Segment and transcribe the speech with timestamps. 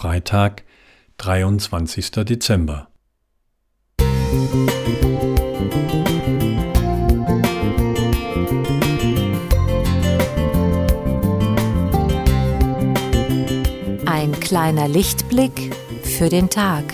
[0.00, 0.62] Freitag,
[1.16, 2.12] 23.
[2.24, 2.86] Dezember.
[14.06, 15.74] Ein kleiner Lichtblick
[16.04, 16.84] für den Tag.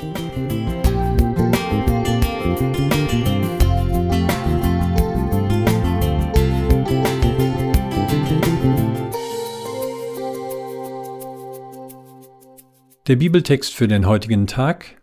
[13.07, 15.03] Der Bibeltext für den heutigen Tag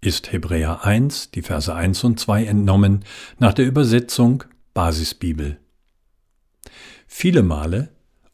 [0.00, 3.04] ist Hebräer 1, die Verse 1 und 2 entnommen
[3.40, 5.58] nach der Übersetzung Basisbibel.
[7.08, 7.88] Viele Male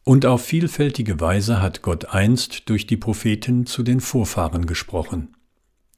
[0.04, 5.34] und auf vielfältige Weise hat Gott einst durch die Propheten zu den Vorfahren gesprochen.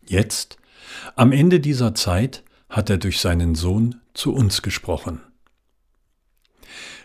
[0.06, 0.56] Jetzt,
[1.16, 5.20] am Ende dieser Zeit, hat er durch seinen Sohn zu uns gesprochen.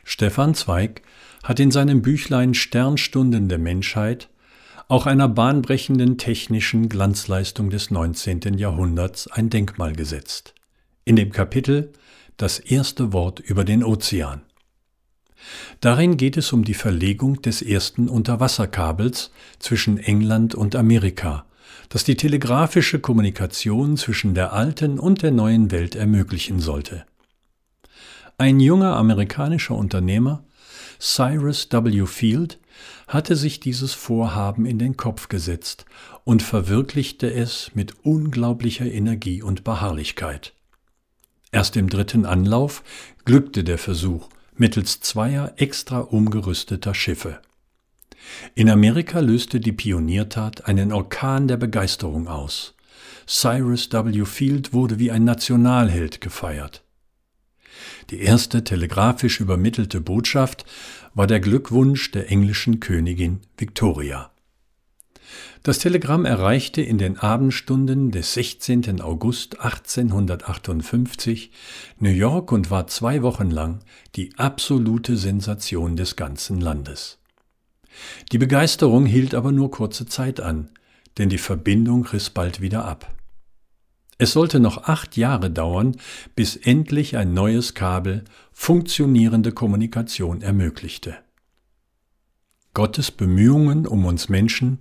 [0.04, 1.02] Stefan Zweig
[1.42, 4.30] hat in seinem Büchlein Sternstunden der Menschheit
[4.88, 8.58] auch einer bahnbrechenden technischen Glanzleistung des 19.
[8.58, 10.54] Jahrhunderts ein Denkmal gesetzt.
[11.06, 11.92] In dem Kapitel
[12.38, 14.42] Das erste Wort über den Ozean.
[15.82, 21.46] Darin geht es um die Verlegung des ersten Unterwasserkabels zwischen England und Amerika,
[21.90, 27.06] das die telegrafische Kommunikation zwischen der alten und der neuen Welt ermöglichen sollte.
[28.38, 30.44] Ein junger amerikanischer Unternehmer,
[31.06, 32.06] Cyrus W.
[32.06, 32.60] Field,
[33.10, 35.84] hatte sich dieses Vorhaben in den Kopf gesetzt
[36.24, 40.54] und verwirklichte es mit unglaublicher Energie und Beharrlichkeit.
[41.52, 42.84] Erst im dritten Anlauf
[43.26, 47.42] glückte der Versuch mittels zweier extra umgerüsteter Schiffe.
[48.56, 52.76] In Amerika löste die Pioniertat einen Orkan der Begeisterung aus.
[53.28, 54.24] Cyrus W.
[54.24, 56.82] Field wurde wie ein Nationalheld gefeiert.
[58.10, 60.66] Die erste telegrafisch übermittelte Botschaft
[61.14, 64.32] war der Glückwunsch der englischen Königin Victoria.
[65.64, 69.00] Das Telegramm erreichte in den Abendstunden des 16.
[69.02, 71.52] August 1858
[72.00, 73.80] New York und war zwei Wochen lang
[74.16, 77.20] die absolute Sensation des ganzen Landes.
[78.32, 80.70] Die Begeisterung hielt aber nur kurze Zeit an,
[81.18, 83.14] denn die Verbindung riss bald wieder ab.
[84.18, 85.96] Es sollte noch acht Jahre dauern,
[86.36, 91.18] bis endlich ein neues Kabel funktionierende Kommunikation ermöglichte.
[92.74, 94.80] Gottes Bemühungen um uns Menschen,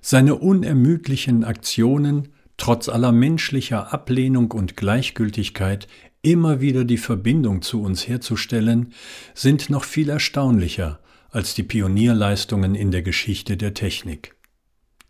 [0.00, 5.88] seine unermüdlichen Aktionen, trotz aller menschlicher Ablehnung und Gleichgültigkeit
[6.22, 8.92] immer wieder die Verbindung zu uns herzustellen,
[9.34, 14.34] sind noch viel erstaunlicher als die Pionierleistungen in der Geschichte der Technik.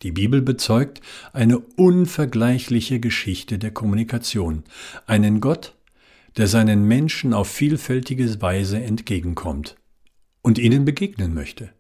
[0.03, 1.01] Die Bibel bezeugt
[1.33, 4.65] eine unvergleichliche Geschichte der Kommunikation,
[5.07, 5.75] einen Gott,
[6.37, 9.77] der seinen Menschen auf vielfältige Weise entgegenkommt
[10.43, 11.71] und ihnen begegnen möchte.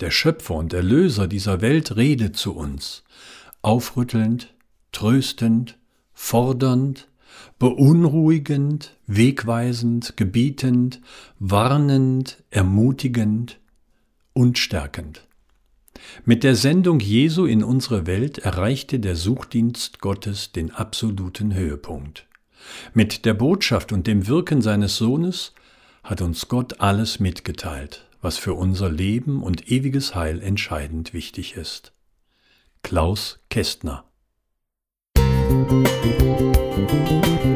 [0.00, 3.02] Der Schöpfer und Erlöser dieser Welt redet zu uns,
[3.62, 4.54] aufrüttelnd,
[4.92, 5.78] tröstend,
[6.12, 7.08] fordernd,
[7.58, 11.00] beunruhigend, wegweisend, gebietend,
[11.38, 13.58] warnend, ermutigend
[14.32, 15.25] und stärkend.
[16.24, 22.26] Mit der Sendung Jesu in unsere Welt erreichte der Suchdienst Gottes den absoluten Höhepunkt.
[22.94, 25.52] Mit der Botschaft und dem Wirken seines Sohnes
[26.02, 31.92] hat uns Gott alles mitgeteilt, was für unser Leben und ewiges Heil entscheidend wichtig ist.
[32.82, 34.04] Klaus Kästner
[35.58, 37.55] Musik